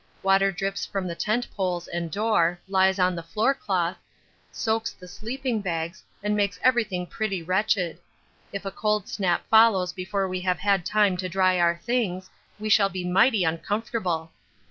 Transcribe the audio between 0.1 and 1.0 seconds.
water drips